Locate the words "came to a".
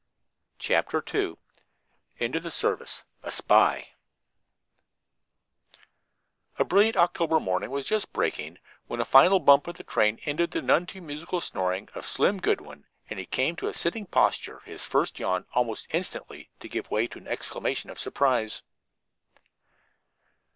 13.27-13.75